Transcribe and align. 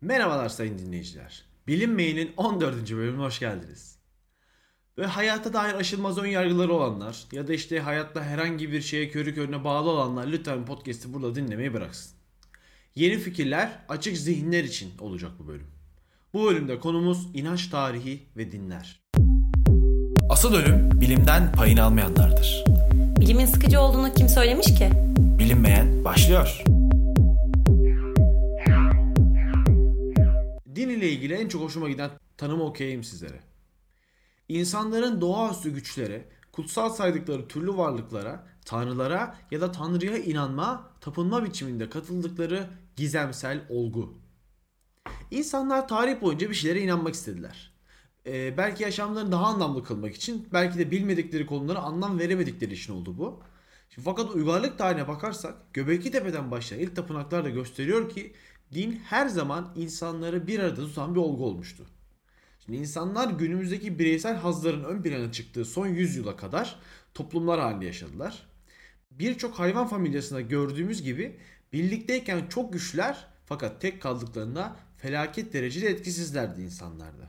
Merhabalar 0.00 0.48
sayın 0.48 0.78
dinleyiciler. 0.78 1.44
Bilinmeyenin 1.66 2.30
14. 2.36 2.90
bölümüne 2.92 3.22
hoş 3.22 3.38
geldiniz. 3.38 3.98
Ve 4.98 5.06
hayata 5.06 5.52
dair 5.52 5.74
aşılmaz 5.74 6.18
ön 6.18 6.26
yargıları 6.26 6.72
olanlar 6.72 7.24
ya 7.32 7.48
da 7.48 7.52
işte 7.54 7.80
hayatta 7.80 8.24
herhangi 8.24 8.72
bir 8.72 8.80
şeye 8.80 9.08
körü 9.08 9.34
körüne 9.34 9.64
bağlı 9.64 9.90
olanlar 9.90 10.26
lütfen 10.26 10.66
podcast'i 10.66 11.12
burada 11.12 11.34
dinlemeyi 11.34 11.72
bıraksın. 11.74 12.12
Yeni 12.94 13.18
fikirler 13.18 13.78
açık 13.88 14.16
zihinler 14.16 14.64
için 14.64 14.92
olacak 15.00 15.30
bu 15.38 15.48
bölüm. 15.48 15.66
Bu 16.34 16.44
bölümde 16.44 16.78
konumuz 16.78 17.28
inanç 17.34 17.68
tarihi 17.68 18.22
ve 18.36 18.52
dinler. 18.52 19.00
Asıl 20.30 20.54
ölüm 20.54 21.00
bilimden 21.00 21.52
payını 21.52 21.82
almayanlardır. 21.82 22.64
Bilimin 23.20 23.46
sıkıcı 23.46 23.80
olduğunu 23.80 24.14
kim 24.14 24.28
söylemiş 24.28 24.66
ki? 24.66 24.90
Bilinmeyen 25.38 26.04
başlıyor. 26.04 26.69
İle 31.00 31.10
ilgili 31.10 31.34
en 31.34 31.48
çok 31.48 31.62
hoşuma 31.62 31.88
giden 31.88 32.10
tanımı 32.36 32.64
okuyayım 32.64 33.04
sizlere. 33.04 33.40
İnsanların 34.48 35.20
doğaüstü 35.20 35.70
güçlere, 35.70 36.28
kutsal 36.52 36.90
saydıkları 36.90 37.48
türlü 37.48 37.76
varlıklara, 37.76 38.46
tanrılara 38.64 39.36
ya 39.50 39.60
da 39.60 39.72
tanrıya 39.72 40.18
inanma, 40.18 40.90
tapınma 41.00 41.44
biçiminde 41.44 41.90
katıldıkları 41.90 42.70
gizemsel 42.96 43.64
olgu. 43.68 44.18
İnsanlar 45.30 45.88
tarih 45.88 46.20
boyunca 46.20 46.50
bir 46.50 46.54
şeylere 46.54 46.80
inanmak 46.80 47.14
istediler. 47.14 47.72
Ee, 48.26 48.54
belki 48.56 48.82
yaşamlarını 48.82 49.32
daha 49.32 49.46
anlamlı 49.46 49.84
kılmak 49.84 50.14
için, 50.14 50.48
belki 50.52 50.78
de 50.78 50.90
bilmedikleri 50.90 51.46
konulara 51.46 51.78
anlam 51.78 52.18
veremedikleri 52.18 52.72
için 52.72 52.92
oldu 52.92 53.18
bu. 53.18 53.42
Şimdi 53.90 54.04
fakat 54.04 54.30
uygarlık 54.30 54.78
tarihine 54.78 55.08
bakarsak 55.08 55.74
Göbekli 55.74 56.10
Tepe'den 56.10 56.50
başlayan 56.50 56.80
ilk 56.80 56.96
tapınaklar 56.96 57.44
da 57.44 57.48
gösteriyor 57.50 58.10
ki 58.10 58.34
din 58.74 59.00
her 59.04 59.28
zaman 59.28 59.72
insanları 59.76 60.46
bir 60.46 60.58
arada 60.58 60.74
tutan 60.74 61.14
bir 61.14 61.20
olgu 61.20 61.44
olmuştu. 61.44 61.86
Şimdi 62.64 62.78
insanlar 62.78 63.30
günümüzdeki 63.30 63.98
bireysel 63.98 64.36
hazların 64.36 64.84
ön 64.84 65.02
plana 65.02 65.32
çıktığı 65.32 65.64
son 65.64 65.86
100 65.86 66.16
yıla 66.16 66.36
kadar 66.36 66.78
toplumlar 67.14 67.60
halinde 67.60 67.86
yaşadılar. 67.86 68.46
Birçok 69.10 69.58
hayvan 69.58 69.88
familyasında 69.88 70.40
gördüğümüz 70.40 71.02
gibi 71.02 71.36
birlikteyken 71.72 72.46
çok 72.46 72.72
güçler 72.72 73.26
fakat 73.46 73.80
tek 73.80 74.02
kaldıklarında 74.02 74.76
felaket 74.98 75.52
derecede 75.52 75.86
etkisizlerdi 75.86 76.62
insanlarda. 76.62 77.28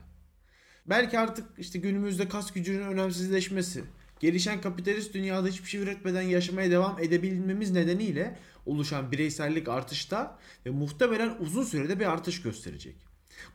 Belki 0.86 1.18
artık 1.18 1.58
işte 1.58 1.78
günümüzde 1.78 2.28
kas 2.28 2.52
gücünün 2.52 2.82
önemsizleşmesi, 2.82 3.84
gelişen 4.22 4.60
kapitalist 4.60 5.14
dünyada 5.14 5.48
hiçbir 5.48 5.68
şey 5.68 5.80
üretmeden 5.80 6.22
yaşamaya 6.22 6.70
devam 6.70 6.98
edebilmemiz 6.98 7.70
nedeniyle 7.70 8.38
oluşan 8.66 9.12
bireysellik 9.12 9.68
artışta 9.68 10.38
ve 10.66 10.70
muhtemelen 10.70 11.36
uzun 11.40 11.64
sürede 11.64 12.00
bir 12.00 12.06
artış 12.06 12.42
gösterecek. 12.42 12.96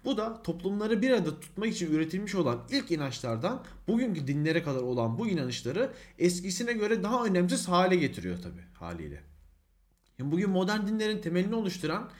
Bu 0.05 0.17
da 0.17 0.43
toplumları 0.43 1.01
bir 1.01 1.11
arada 1.11 1.39
tutmak 1.39 1.67
için 1.67 1.91
üretilmiş 1.91 2.35
olan 2.35 2.63
ilk 2.71 2.91
inançlardan 2.91 3.63
bugünkü 3.87 4.27
dinlere 4.27 4.63
kadar 4.63 4.81
olan 4.81 5.19
bu 5.19 5.27
inanışları 5.27 5.91
eskisine 6.19 6.73
göre 6.73 7.03
daha 7.03 7.25
önemsiz 7.25 7.67
hale 7.67 7.95
getiriyor 7.95 8.41
tabi 8.41 8.61
haliyle. 8.73 9.23
Yani 10.19 10.31
bugün 10.31 10.49
modern 10.49 10.87
dinlerin 10.87 11.21
temelini 11.21 11.55
oluşturan 11.55 12.11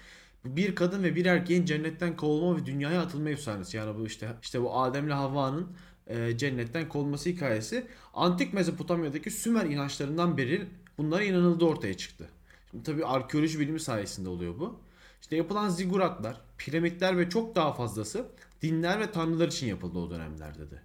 bir 0.46 0.76
kadın 0.76 1.04
ve 1.04 1.16
bir 1.16 1.26
erkeğin 1.26 1.66
cennetten 1.66 2.16
kovulma 2.16 2.58
ve 2.62 2.66
dünyaya 2.66 3.02
atılma 3.02 3.30
efsanesi. 3.30 3.78
Yani 3.78 4.00
bu 4.00 4.08
işte 4.08 4.30
işte 4.42 4.62
bu 4.62 4.80
Adem'le 4.80 5.10
Havva'nın 5.10 5.76
e, 6.08 6.38
cennetten 6.38 6.90
kovulması 6.90 7.30
hikayesi 7.30 7.88
antik 8.14 8.54
Mezopotamya'daki 8.54 9.32
Sümer 9.32 9.66
inançlarından 9.66 10.38
beri 10.38 10.68
bunlara 10.98 11.24
inanıldığı 11.24 11.66
ortaya 11.66 11.98
çıktı. 11.98 12.30
Şimdi 12.72 12.84
tabii 12.84 13.06
arkeoloji 13.06 13.60
bilimi 13.60 13.80
sayesinde 13.80 14.30
oluyor 14.30 14.60
bu. 14.60 14.80
İşte 15.22 15.36
yapılan 15.36 15.70
ziguratlar, 15.70 16.42
piramitler 16.58 17.18
ve 17.18 17.30
çok 17.30 17.56
daha 17.56 17.74
fazlası 17.74 18.26
dinler 18.62 19.00
ve 19.00 19.12
tanrılar 19.12 19.48
için 19.48 19.68
yapıldı 19.68 20.00
o 20.00 20.10
dönemlerde 20.10 20.72
de. 20.72 20.82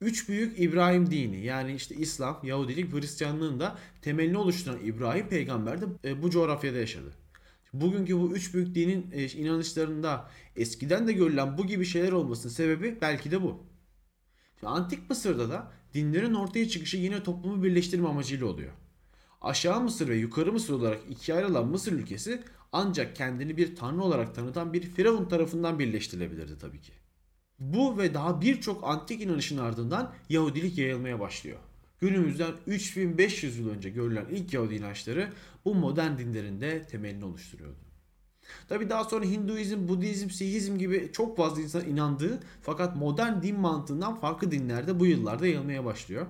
Üç 0.00 0.28
büyük 0.28 0.60
İbrahim 0.60 1.10
dini 1.10 1.44
yani 1.44 1.74
işte 1.74 1.94
İslam, 1.94 2.40
Yahudilik, 2.42 2.92
Hristiyanlığın 2.92 3.60
da 3.60 3.78
temelini 4.02 4.38
oluşturan 4.38 4.78
İbrahim 4.84 5.28
peygamber 5.28 5.80
de 5.80 5.84
e, 6.04 6.22
bu 6.22 6.30
coğrafyada 6.30 6.78
yaşadı. 6.78 7.12
Bugünkü 7.72 8.18
bu 8.20 8.32
üç 8.32 8.54
büyük 8.54 8.74
dinin 8.74 9.10
e, 9.12 9.26
inanışlarında 9.26 10.30
eskiden 10.56 11.08
de 11.08 11.12
görülen 11.12 11.58
bu 11.58 11.66
gibi 11.66 11.84
şeyler 11.84 12.12
olmasının 12.12 12.52
sebebi 12.52 12.98
belki 13.00 13.30
de 13.30 13.42
bu. 13.42 13.73
Şimdi 14.64 14.76
Antik 14.76 15.10
Mısır'da 15.10 15.50
da 15.50 15.72
dinlerin 15.94 16.34
ortaya 16.34 16.68
çıkışı 16.68 16.96
yine 16.96 17.22
toplumu 17.22 17.62
birleştirme 17.62 18.08
amacıyla 18.08 18.46
oluyor. 18.46 18.72
Aşağı 19.40 19.80
Mısır 19.80 20.08
ve 20.08 20.16
Yukarı 20.16 20.52
Mısır 20.52 20.74
olarak 20.74 21.00
ikiye 21.10 21.36
ayrılan 21.36 21.66
Mısır 21.66 21.92
ülkesi 21.92 22.42
ancak 22.72 23.16
kendini 23.16 23.56
bir 23.56 23.76
tanrı 23.76 24.02
olarak 24.02 24.34
tanıtan 24.34 24.72
bir 24.72 24.82
firavun 24.82 25.28
tarafından 25.28 25.78
birleştirilebilirdi 25.78 26.58
tabii 26.58 26.80
ki. 26.80 26.92
Bu 27.58 27.98
ve 27.98 28.14
daha 28.14 28.40
birçok 28.40 28.84
antik 28.84 29.22
inanışın 29.22 29.58
ardından 29.58 30.14
Yahudilik 30.28 30.78
yayılmaya 30.78 31.20
başlıyor. 31.20 31.58
Günümüzden 32.00 32.52
3500 32.66 33.58
yıl 33.58 33.68
önce 33.70 33.90
görülen 33.90 34.26
ilk 34.30 34.54
Yahudi 34.54 34.74
inançları 34.74 35.32
bu 35.64 35.74
modern 35.74 36.18
dinlerin 36.18 36.60
de 36.60 36.82
temelini 36.82 37.24
oluşturuyordu. 37.24 37.93
Tabi 38.68 38.90
daha 38.90 39.04
sonra 39.04 39.24
Hinduizm, 39.24 39.88
Budizm, 39.88 40.30
Sihizm 40.30 40.78
gibi 40.78 41.10
çok 41.12 41.36
fazla 41.36 41.62
insan 41.62 41.88
inandığı 41.88 42.40
fakat 42.62 42.96
modern 42.96 43.42
din 43.42 43.60
mantığından 43.60 44.20
farklı 44.20 44.50
dinlerde 44.50 45.00
bu 45.00 45.06
yıllarda 45.06 45.46
yayılmaya 45.46 45.84
başlıyor. 45.84 46.26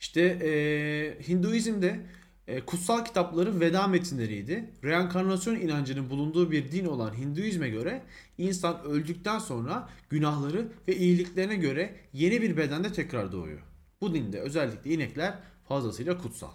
İşte 0.00 0.20
e, 0.22 1.28
Hinduizm'de 1.28 2.06
e, 2.46 2.60
kutsal 2.60 3.04
kitapların 3.04 3.60
veda 3.60 3.86
metinleriydi. 3.86 4.70
Reenkarnasyon 4.84 5.56
inancının 5.56 6.10
bulunduğu 6.10 6.50
bir 6.50 6.72
din 6.72 6.86
olan 6.86 7.18
Hinduizme 7.18 7.68
göre 7.68 8.02
insan 8.38 8.82
öldükten 8.84 9.38
sonra 9.38 9.88
günahları 10.10 10.72
ve 10.88 10.96
iyiliklerine 10.96 11.56
göre 11.56 11.96
yeni 12.12 12.42
bir 12.42 12.56
bedende 12.56 12.92
tekrar 12.92 13.32
doğuyor. 13.32 13.60
Bu 14.00 14.14
dinde 14.14 14.40
özellikle 14.40 14.90
inekler 14.90 15.38
fazlasıyla 15.68 16.18
kutsal. 16.18 16.50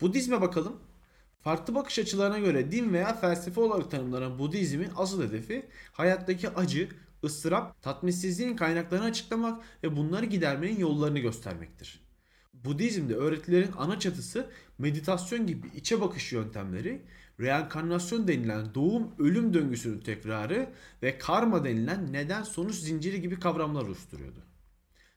Budizme 0.00 0.40
bakalım. 0.40 0.76
Farklı 1.42 1.74
bakış 1.74 1.98
açılarına 1.98 2.38
göre 2.38 2.70
din 2.70 2.92
veya 2.92 3.14
felsefe 3.14 3.60
olarak 3.60 3.90
tanımlanan 3.90 4.38
Budizmin 4.38 4.88
asıl 4.96 5.22
hedefi 5.28 5.66
hayattaki 5.92 6.48
acı, 6.48 6.88
ıstırap, 7.24 7.82
tatminsizliğin 7.82 8.56
kaynaklarını 8.56 9.04
açıklamak 9.04 9.62
ve 9.82 9.96
bunları 9.96 10.26
gidermenin 10.26 10.78
yollarını 10.78 11.18
göstermektir. 11.18 12.00
Budizm'de 12.52 13.14
öğretilerin 13.14 13.70
ana 13.78 13.98
çatısı 13.98 14.50
meditasyon 14.78 15.46
gibi 15.46 15.68
içe 15.76 16.00
bakış 16.00 16.32
yöntemleri, 16.32 17.02
reenkarnasyon 17.40 18.28
denilen 18.28 18.74
doğum 18.74 19.14
ölüm 19.18 19.54
döngüsünün 19.54 20.00
tekrarı 20.00 20.72
ve 21.02 21.18
karma 21.18 21.64
denilen 21.64 22.12
neden 22.12 22.42
sonuç 22.42 22.74
zinciri 22.74 23.20
gibi 23.20 23.40
kavramlar 23.40 23.82
oluşturuyordu. 23.82 24.38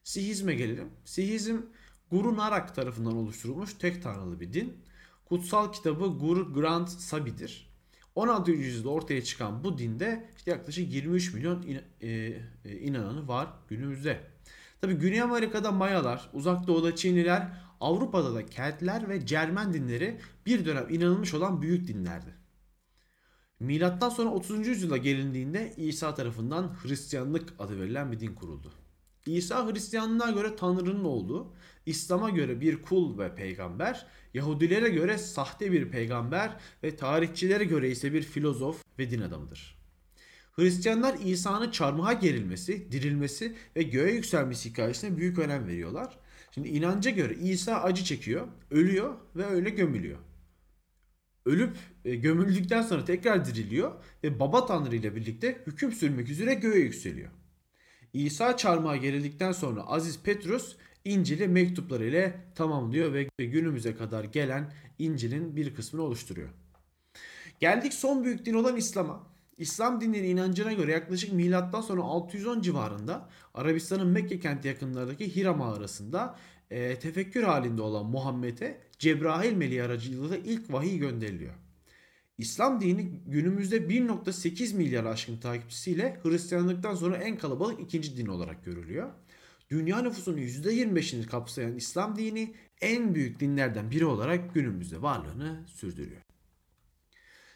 Sihizme 0.04 0.56
gelelim. 0.56 0.90
Sihizm 1.06 1.58
Guru 2.12 2.38
Nanak 2.38 2.76
tarafından 2.76 3.16
oluşturulmuş 3.16 3.74
tek 3.74 4.04
tanrılı 4.04 4.40
bir 4.40 4.54
din. 4.54 4.78
Kutsal 5.26 5.72
kitabı 5.72 6.06
Guru 6.06 6.54
Granth 6.54 6.90
Sabi'dir. 6.90 7.76
16. 8.16 8.52
yüzyılda 8.52 8.90
ortaya 8.90 9.24
çıkan 9.24 9.64
bu 9.64 9.78
dinde 9.78 10.30
işte 10.38 10.52
yaklaşık 10.52 10.94
23 10.94 11.34
milyon 11.34 11.62
in, 11.62 11.82
e, 12.02 12.10
e, 12.66 12.78
inananı 12.80 13.28
var 13.28 13.48
günümüzde. 13.68 14.20
Tabi 14.82 14.94
Güney 14.94 15.22
Amerika'da 15.22 15.72
Mayalar, 15.72 16.30
Uzak 16.34 16.68
Doğu'da 16.68 16.96
Çinliler, 16.96 17.48
Avrupa'da 17.80 18.36
da 18.36 18.46
Keltler 18.46 19.10
ve 19.10 19.26
Cermen 19.26 19.74
dinleri 19.74 20.20
bir 20.46 20.66
dönem 20.66 20.90
inanılmış 20.90 21.34
olan 21.34 21.62
büyük 21.62 21.88
dinlerdi. 21.88 22.36
Milattan 23.60 24.10
sonra 24.10 24.30
30. 24.30 24.68
yüzyıla 24.68 24.98
gelindiğinde 24.98 25.74
İsa 25.78 26.16
tarafından 26.16 26.76
Hristiyanlık 26.84 27.54
adı 27.60 27.80
verilen 27.80 28.12
bir 28.12 28.20
din 28.20 28.36
kuruldu. 28.36 28.72
İsa 29.26 29.72
Hristiyanlığa 29.72 30.32
göre 30.32 30.56
Tanrı'nın 30.56 31.04
olduğu, 31.04 31.54
İslam'a 31.86 32.30
göre 32.30 32.62
bir 32.62 32.82
kul 32.82 33.18
ve 33.18 33.36
peygamber, 33.36 34.06
Yahudilere 34.34 34.90
göre 34.90 35.18
sahte 35.18 35.72
bir 35.72 35.90
peygamber 35.90 36.58
ve 36.84 36.96
tarihçilere 36.96 37.64
göre 37.64 37.90
ise 37.90 38.14
bir 38.14 38.22
filozof 38.22 38.84
ve 39.00 39.12
din 39.12 39.22
adamıdır. 39.22 39.76
Hristiyanlar 40.52 41.16
İsa'nın 41.26 41.72
çarmıha 41.72 42.14
gerilmesi, 42.14 42.92
dirilmesi 42.92 43.56
ve 43.76 43.84
göğe 43.84 44.14
yükselmesi 44.14 44.70
hikayesine 44.70 45.18
büyük 45.18 45.40
önem 45.40 45.68
veriyorlar. 45.68 46.18
Şimdi 46.52 46.68
inanca 46.68 47.12
göre 47.12 47.34
İsa 47.34 47.76
acı 47.76 48.04
çekiyor, 48.04 48.48
ölüyor 48.72 49.16
ve 49.36 49.46
öyle 49.46 49.70
gömülüyor. 49.70 50.20
Ölüp 51.46 51.78
e, 52.06 52.16
gömüldükten 52.16 52.82
sonra 52.82 53.06
tekrar 53.06 53.46
diriliyor 53.46 53.92
ve 54.24 54.40
baba 54.40 54.66
tanrı 54.66 54.96
ile 54.96 55.16
birlikte 55.16 55.62
hüküm 55.68 55.92
sürmek 55.92 56.30
üzere 56.30 56.54
göğe 56.54 56.80
yükseliyor. 56.80 57.30
İsa 58.16 58.58
çarmıha 58.58 58.96
gerildikten 58.96 59.52
sonra 59.52 59.82
Aziz 59.82 60.20
Petrus 60.20 60.76
İncil'i 61.06 61.48
mektupları 61.48 62.06
ile 62.06 62.36
tamamlıyor 62.56 63.14
ve 63.14 63.28
günümüze 63.38 63.96
kadar 63.96 64.24
gelen 64.24 64.72
İncil'in 65.00 65.56
bir 65.56 65.76
kısmını 65.76 66.04
oluşturuyor. 66.04 66.50
Geldik 67.60 67.94
son 67.94 68.24
büyük 68.24 68.46
din 68.46 68.54
olan 68.54 68.76
İslam'a. 68.76 69.24
İslam 69.58 70.02
dininin 70.02 70.24
inancına 70.24 70.74
göre 70.74 70.92
yaklaşık 70.92 71.34
milattan 71.34 71.82
sonra 71.82 72.02
610 72.02 72.62
civarında 72.62 73.30
Arabistan'ın 73.54 74.08
Mekke 74.08 74.40
kenti 74.40 74.68
yakınlarındaki 74.68 75.36
Hira 75.36 75.54
mağarasında 75.54 76.38
e, 76.72 77.00
tefekkür 77.00 77.44
halinde 77.44 77.82
olan 77.82 78.06
Muhammed'e 78.06 78.82
Cebrail 79.00 79.54
meleği 79.54 79.84
aracılığıyla 79.84 80.38
ilk 80.38 80.74
vahiy 80.74 80.98
gönderiliyor. 80.98 81.54
İslam 82.38 82.82
dini 82.82 83.22
günümüzde 83.28 83.78
1.8 83.78 84.76
milyar 84.76 85.06
aşkın 85.06 85.38
takipçisiyle 85.38 86.20
Hristiyanlıktan 86.24 86.96
sonra 86.96 87.18
en 87.18 87.38
kalabalık 87.38 87.80
ikinci 87.80 88.18
din 88.18 88.26
olarak 88.26 88.66
görülüyor. 88.66 89.10
Dünya 89.70 90.02
nüfusunun 90.02 90.38
%25'ini 90.38 91.26
kapsayan 91.26 91.76
İslam 91.76 92.16
dini 92.16 92.54
en 92.82 93.16
büyük 93.16 93.40
dinlerden 93.40 93.92
biri 93.92 94.06
olarak 94.06 94.54
günümüzde 94.54 95.02
varlığını 95.02 95.64
sürdürüyor. 95.68 96.22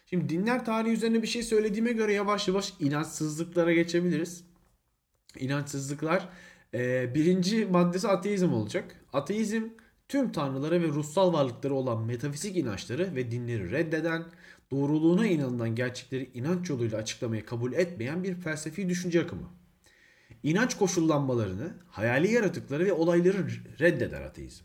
Şimdi 0.06 0.28
dinler 0.28 0.64
tarihi 0.64 0.92
üzerine 0.92 1.22
bir 1.22 1.26
şey 1.26 1.42
söylediğime 1.42 1.92
göre 1.92 2.12
yavaş 2.12 2.48
yavaş 2.48 2.74
inançsızlıklara 2.80 3.72
geçebiliriz. 3.72 4.44
İnançsızlıklar 5.38 6.28
e, 6.74 7.14
birinci 7.14 7.66
maddesi 7.66 8.08
ateizm 8.08 8.52
olacak. 8.52 9.04
Ateizm 9.12 9.62
tüm 10.08 10.32
tanrılara 10.32 10.80
ve 10.80 10.88
ruhsal 10.88 11.32
varlıkları 11.32 11.74
olan 11.74 12.06
metafizik 12.06 12.56
inançları 12.56 13.14
ve 13.14 13.30
dinleri 13.30 13.70
reddeden, 13.70 14.24
doğruluğuna 14.70 15.26
inanılan 15.26 15.74
gerçekleri 15.74 16.30
inanç 16.34 16.70
yoluyla 16.70 16.98
açıklamayı 16.98 17.46
kabul 17.46 17.72
etmeyen 17.72 18.24
bir 18.24 18.34
felsefi 18.34 18.88
düşünce 18.88 19.22
akımı. 19.22 19.50
İnanç 20.42 20.76
koşullanmalarını, 20.76 21.74
hayali 21.88 22.32
yaratıkları 22.32 22.86
ve 22.86 22.92
olayları 22.92 23.46
reddeder 23.80 24.22
ateizm. 24.22 24.64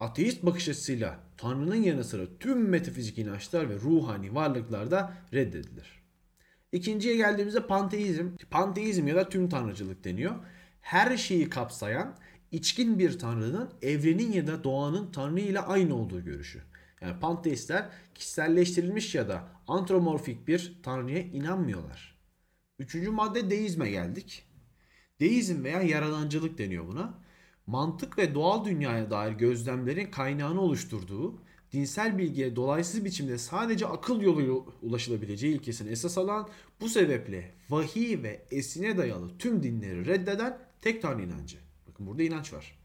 Ateist 0.00 0.42
bakış 0.42 0.68
açısıyla 0.68 1.20
Tanrı'nın 1.36 1.74
yanı 1.82 2.04
sıra 2.04 2.22
tüm 2.40 2.68
metafizik 2.68 3.18
inançlar 3.18 3.70
ve 3.70 3.74
ruhani 3.74 4.34
varlıklar 4.34 4.90
da 4.90 5.14
reddedilir. 5.34 6.02
İkinciye 6.72 7.16
geldiğimizde 7.16 7.66
panteizm. 7.66 8.28
Panteizm 8.50 9.06
ya 9.06 9.16
da 9.16 9.28
tüm 9.28 9.48
tanrıcılık 9.48 10.04
deniyor. 10.04 10.34
Her 10.80 11.16
şeyi 11.16 11.48
kapsayan 11.48 12.16
içkin 12.52 12.98
bir 12.98 13.18
tanrının 13.18 13.70
evrenin 13.82 14.32
ya 14.32 14.46
da 14.46 14.64
doğanın 14.64 15.12
tanrı 15.12 15.40
ile 15.40 15.60
aynı 15.60 15.94
olduğu 15.94 16.24
görüşü. 16.24 16.62
Yani 17.00 17.20
panteistler 17.20 17.88
kişiselleştirilmiş 18.14 19.14
ya 19.14 19.28
da 19.28 19.48
antromorfik 19.68 20.48
bir 20.48 20.80
tanrıya 20.82 21.20
inanmıyorlar. 21.20 22.18
Üçüncü 22.78 23.10
madde 23.10 23.50
deizme 23.50 23.90
geldik. 23.90 24.46
Deizm 25.20 25.64
veya 25.64 25.82
yaradancılık 25.82 26.58
deniyor 26.58 26.86
buna. 26.88 27.14
Mantık 27.66 28.18
ve 28.18 28.34
doğal 28.34 28.64
dünyaya 28.64 29.10
dair 29.10 29.32
gözlemlerin 29.32 30.10
kaynağını 30.10 30.60
oluşturduğu, 30.60 31.38
dinsel 31.72 32.18
bilgiye 32.18 32.56
dolaysız 32.56 33.04
biçimde 33.04 33.38
sadece 33.38 33.86
akıl 33.86 34.20
yoluyla 34.20 34.54
ulaşılabileceği 34.82 35.54
ilkesini 35.54 35.90
esas 35.90 36.18
alan, 36.18 36.48
bu 36.80 36.88
sebeple 36.88 37.54
vahiy 37.70 38.22
ve 38.22 38.46
esine 38.50 38.98
dayalı 38.98 39.38
tüm 39.38 39.62
dinleri 39.62 40.06
reddeden 40.06 40.58
tek 40.80 41.02
tanrı 41.02 41.22
inancı. 41.22 41.56
Bakın 41.88 42.06
burada 42.06 42.22
inanç 42.22 42.52
var. 42.52 42.79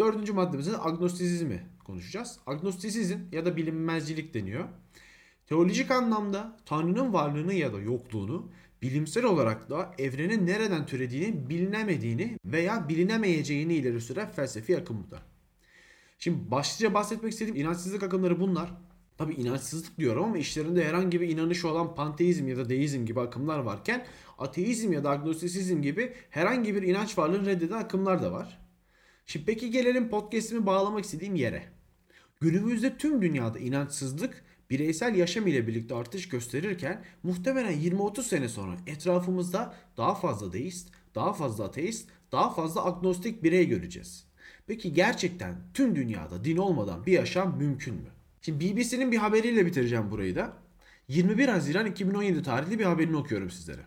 Dördüncü 0.00 0.32
maddemizde 0.32 0.78
agnostisizmi 0.78 1.66
konuşacağız. 1.84 2.38
Agnostisizm 2.46 3.18
ya 3.32 3.46
da 3.46 3.56
bilinmezcilik 3.56 4.34
deniyor. 4.34 4.64
Teolojik 5.46 5.90
anlamda 5.90 6.56
Tanrı'nın 6.66 7.12
varlığını 7.12 7.54
ya 7.54 7.72
da 7.72 7.80
yokluğunu, 7.80 8.50
bilimsel 8.82 9.24
olarak 9.24 9.70
da 9.70 9.94
evrenin 9.98 10.46
nereden 10.46 10.86
türediğini 10.86 11.48
bilinemediğini 11.50 12.38
veya 12.44 12.88
bilinemeyeceğini 12.88 13.74
ileri 13.74 14.00
süren 14.00 14.32
felsefi 14.32 14.78
akım 14.78 15.04
bu 15.06 15.10
da. 15.10 15.18
Şimdi 16.18 16.50
başlıca 16.50 16.94
bahsetmek 16.94 17.32
istediğim 17.32 17.56
inançsızlık 17.56 18.02
akımları 18.02 18.40
bunlar. 18.40 18.70
Tabi 19.16 19.34
inançsızlık 19.34 19.98
diyorum 19.98 20.24
ama 20.24 20.38
işlerinde 20.38 20.84
herhangi 20.84 21.20
bir 21.20 21.28
inanışı 21.28 21.68
olan 21.68 21.94
panteizm 21.94 22.48
ya 22.48 22.56
da 22.56 22.68
deizm 22.68 23.06
gibi 23.06 23.20
akımlar 23.20 23.58
varken 23.58 24.06
ateizm 24.38 24.92
ya 24.92 25.04
da 25.04 25.10
agnostisizm 25.10 25.82
gibi 25.82 26.12
herhangi 26.30 26.74
bir 26.74 26.82
inanç 26.82 27.18
varlığını 27.18 27.46
reddeden 27.46 27.76
akımlar 27.78 28.22
da 28.22 28.32
var. 28.32 28.67
Şimdi 29.30 29.44
peki 29.44 29.70
gelelim 29.70 30.08
podcast'imi 30.08 30.66
bağlamak 30.66 31.04
istediğim 31.04 31.34
yere. 31.34 31.64
Günümüzde 32.40 32.98
tüm 32.98 33.22
dünyada 33.22 33.58
inançsızlık 33.58 34.44
bireysel 34.70 35.14
yaşam 35.14 35.46
ile 35.46 35.66
birlikte 35.66 35.94
artış 35.94 36.28
gösterirken 36.28 37.04
muhtemelen 37.22 37.72
20-30 37.72 38.22
sene 38.22 38.48
sonra 38.48 38.76
etrafımızda 38.86 39.74
daha 39.96 40.14
fazla 40.14 40.52
deist, 40.52 40.88
daha 41.14 41.32
fazla 41.32 41.64
ateist, 41.64 42.08
daha 42.32 42.54
fazla 42.54 42.86
agnostik 42.86 43.42
birey 43.42 43.68
göreceğiz. 43.68 44.26
Peki 44.66 44.92
gerçekten 44.92 45.56
tüm 45.74 45.96
dünyada 45.96 46.44
din 46.44 46.56
olmadan 46.56 47.06
bir 47.06 47.12
yaşam 47.12 47.58
mümkün 47.58 47.94
mü? 47.94 48.10
Şimdi 48.42 48.76
BBC'nin 48.76 49.12
bir 49.12 49.18
haberiyle 49.18 49.66
bitireceğim 49.66 50.10
burayı 50.10 50.36
da. 50.36 50.52
21 51.08 51.48
Haziran 51.48 51.86
2017 51.86 52.42
tarihli 52.42 52.78
bir 52.78 52.84
haberini 52.84 53.16
okuyorum 53.16 53.50
sizlere. 53.50 53.82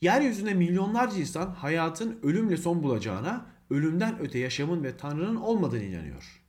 Yeryüzünde 0.00 0.54
milyonlarca 0.54 1.16
insan 1.16 1.50
hayatın 1.50 2.18
ölümle 2.22 2.56
son 2.56 2.82
bulacağına, 2.82 3.55
ölümden 3.70 4.18
öte 4.20 4.38
yaşamın 4.38 4.84
ve 4.84 4.96
Tanrı'nın 4.96 5.36
olmadığını 5.36 5.82
inanıyor. 5.82 6.42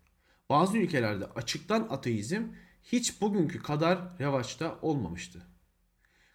Bazı 0.50 0.78
ülkelerde 0.78 1.26
açıktan 1.26 1.88
ateizm 1.90 2.44
hiç 2.84 3.22
bugünkü 3.22 3.62
kadar 3.62 4.20
revaçta 4.20 4.80
olmamıştı. 4.82 5.48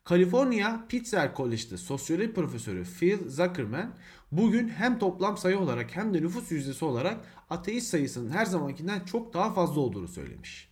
Kaliforniya 0.05 0.87
Pitzer 0.89 1.35
College'de 1.37 1.77
sosyoloji 1.77 2.33
profesörü 2.33 2.85
Phil 2.85 3.29
Zuckerman 3.29 3.95
bugün 4.33 4.69
hem 4.69 4.99
toplam 4.99 5.37
sayı 5.37 5.59
olarak 5.59 5.97
hem 5.97 6.15
de 6.15 6.23
nüfus 6.23 6.53
yüzdesi 6.53 6.85
olarak 6.85 7.21
ateist 7.51 7.87
sayısının 7.87 8.31
her 8.31 8.47
zamankinden 8.47 9.01
çok 9.01 9.35
daha 9.35 9.53
fazla 9.55 9.81
olduğunu 9.81 10.09
söylemiş. 10.09 10.72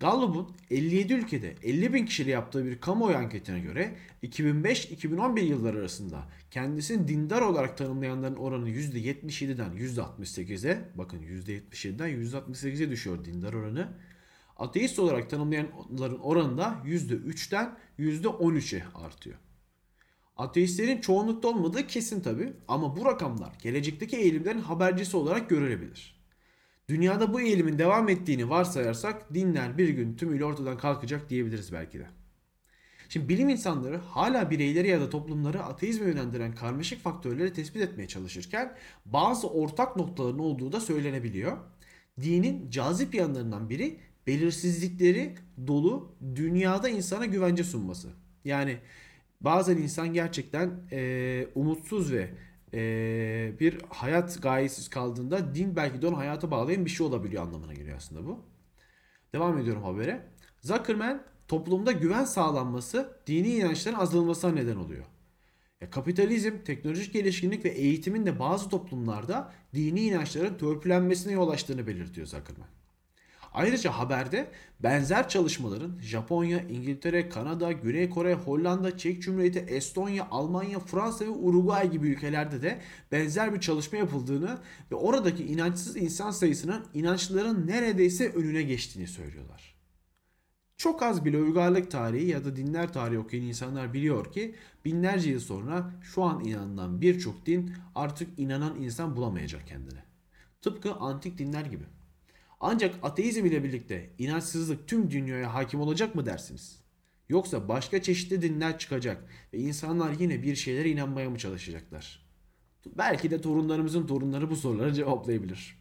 Gallup'un 0.00 0.56
57 0.70 1.12
ülkede 1.12 1.54
50 1.62 1.94
bin 1.94 2.06
kişiyle 2.06 2.30
yaptığı 2.30 2.64
bir 2.64 2.80
kamuoyu 2.80 3.16
anketine 3.16 3.60
göre 3.60 3.96
2005-2011 4.22 5.40
yılları 5.40 5.78
arasında 5.78 6.28
kendisini 6.50 7.08
dindar 7.08 7.42
olarak 7.42 7.78
tanımlayanların 7.78 8.36
oranı 8.36 8.70
%77'den 8.70 9.70
%68'e 9.76 10.88
bakın 10.94 11.18
%77'den 11.18 12.08
%68'e 12.08 12.90
düşüyor 12.90 13.24
dindar 13.24 13.52
oranı. 13.52 13.88
Ateist 14.56 14.98
olarak 14.98 15.30
tanımlayanların 15.30 16.18
oranı 16.18 16.58
da 16.58 16.82
%3'ten 16.84 17.78
%13'e 17.98 18.82
artıyor. 18.94 19.36
Ateistlerin 20.36 21.00
çoğunlukta 21.00 21.48
olmadığı 21.48 21.86
kesin 21.86 22.20
tabi 22.20 22.52
ama 22.68 22.96
bu 22.96 23.04
rakamlar 23.04 23.52
gelecekteki 23.62 24.16
eğilimlerin 24.16 24.60
habercisi 24.60 25.16
olarak 25.16 25.50
görülebilir. 25.50 26.13
Dünyada 26.88 27.32
bu 27.32 27.40
eğilimin 27.40 27.78
devam 27.78 28.08
ettiğini 28.08 28.50
varsayarsak 28.50 29.34
dinler 29.34 29.78
bir 29.78 29.88
gün 29.88 30.16
tümüyle 30.16 30.44
ortadan 30.44 30.78
kalkacak 30.78 31.30
diyebiliriz 31.30 31.72
belki 31.72 31.98
de. 31.98 32.06
Şimdi 33.08 33.28
bilim 33.28 33.48
insanları 33.48 33.96
hala 33.96 34.50
bireyleri 34.50 34.88
ya 34.88 35.00
da 35.00 35.10
toplumları 35.10 35.62
ateizme 35.62 36.06
yönlendiren 36.06 36.54
karmaşık 36.54 37.02
faktörleri 37.02 37.52
tespit 37.52 37.82
etmeye 37.82 38.08
çalışırken 38.08 38.76
bazı 39.06 39.48
ortak 39.48 39.96
noktaların 39.96 40.38
olduğu 40.38 40.72
da 40.72 40.80
söylenebiliyor. 40.80 41.56
Dinin 42.20 42.70
cazip 42.70 43.14
yanlarından 43.14 43.70
biri 43.70 43.98
belirsizlikleri 44.26 45.34
dolu 45.66 46.16
dünyada 46.34 46.88
insana 46.88 47.26
güvence 47.26 47.64
sunması. 47.64 48.08
Yani 48.44 48.78
bazen 49.40 49.76
insan 49.76 50.12
gerçekten 50.12 50.70
e, 50.92 51.46
umutsuz 51.54 52.12
ve 52.12 52.30
e, 52.74 53.52
bir 53.60 53.78
hayat 53.88 54.42
gayesiz 54.42 54.88
kaldığında 54.88 55.54
din 55.54 55.76
belki 55.76 56.02
de 56.02 56.06
onu 56.06 56.18
hayata 56.18 56.50
bağlayan 56.50 56.84
bir 56.84 56.90
şey 56.90 57.06
olabiliyor 57.06 57.42
anlamına 57.42 57.74
geliyor 57.74 57.96
aslında 57.96 58.26
bu. 58.26 58.40
Devam 59.32 59.58
ediyorum 59.58 59.82
habere. 59.82 60.26
Zuckerman 60.60 61.22
toplumda 61.48 61.92
güven 61.92 62.24
sağlanması 62.24 63.18
dini 63.26 63.48
inançların 63.48 63.96
azalmasına 63.96 64.52
neden 64.52 64.76
oluyor. 64.76 65.04
Ya, 65.80 65.90
kapitalizm, 65.90 66.58
teknolojik 66.64 67.12
gelişkinlik 67.12 67.64
ve 67.64 67.68
eğitimin 67.68 68.26
de 68.26 68.38
bazı 68.38 68.68
toplumlarda 68.68 69.52
dini 69.74 70.00
inançların 70.02 70.58
törpülenmesine 70.58 71.32
yol 71.32 71.48
açtığını 71.48 71.86
belirtiyor 71.86 72.26
Zuckerman. 72.26 72.68
Ayrıca 73.54 73.90
haberde 73.90 74.50
benzer 74.80 75.28
çalışmaların 75.28 75.98
Japonya, 76.00 76.60
İngiltere, 76.60 77.28
Kanada, 77.28 77.72
Güney 77.72 78.10
Kore, 78.10 78.34
Hollanda, 78.34 78.98
Çek 78.98 79.22
Cumhuriyeti, 79.22 79.58
Estonya, 79.58 80.28
Almanya, 80.30 80.80
Fransa 80.80 81.24
ve 81.24 81.30
Uruguay 81.30 81.90
gibi 81.90 82.08
ülkelerde 82.08 82.62
de 82.62 82.80
benzer 83.12 83.54
bir 83.54 83.60
çalışma 83.60 83.98
yapıldığını 83.98 84.58
ve 84.90 84.94
oradaki 84.94 85.44
inançsız 85.44 85.96
insan 85.96 86.30
sayısının 86.30 86.86
inançlıların 86.94 87.66
neredeyse 87.66 88.32
önüne 88.32 88.62
geçtiğini 88.62 89.06
söylüyorlar. 89.06 89.74
Çok 90.76 91.02
az 91.02 91.24
bile 91.24 91.38
uygarlık 91.38 91.90
tarihi 91.90 92.26
ya 92.26 92.44
da 92.44 92.56
dinler 92.56 92.92
tarihi 92.92 93.18
okuyan 93.18 93.44
insanlar 93.46 93.92
biliyor 93.92 94.32
ki 94.32 94.54
binlerce 94.84 95.30
yıl 95.30 95.40
sonra 95.40 95.90
şu 96.02 96.22
an 96.22 96.44
inanılan 96.44 97.00
birçok 97.00 97.46
din 97.46 97.72
artık 97.94 98.38
inanan 98.38 98.80
insan 98.80 99.16
bulamayacak 99.16 99.66
kendine. 99.66 100.04
Tıpkı 100.62 100.94
antik 100.94 101.38
dinler 101.38 101.64
gibi. 101.64 101.84
Ancak 102.66 102.94
ateizm 103.02 103.46
ile 103.46 103.64
birlikte 103.64 104.10
inançsızlık 104.18 104.88
tüm 104.88 105.10
dünyaya 105.10 105.54
hakim 105.54 105.80
olacak 105.80 106.14
mı 106.14 106.26
dersiniz? 106.26 106.80
Yoksa 107.28 107.68
başka 107.68 108.02
çeşitli 108.02 108.42
dinler 108.42 108.78
çıkacak 108.78 109.24
ve 109.52 109.58
insanlar 109.58 110.12
yine 110.18 110.42
bir 110.42 110.56
şeylere 110.56 110.90
inanmaya 110.90 111.30
mı 111.30 111.38
çalışacaklar? 111.38 112.26
Belki 112.86 113.30
de 113.30 113.40
torunlarımızın 113.40 114.06
torunları 114.06 114.50
bu 114.50 114.56
soruları 114.56 114.94
cevaplayabilir. 114.94 115.78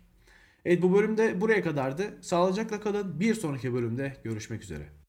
Evet 0.66 0.82
bu 0.82 0.94
bölümde 0.94 1.42
buraya 1.42 1.64
kadardı. 1.64 2.18
Sağlıcakla 2.22 2.82
kalın. 2.82 3.20
Bir 3.20 3.36
sonraki 3.36 3.74
bölümde 3.74 4.18
görüşmek 4.24 4.64
üzere. 4.64 5.03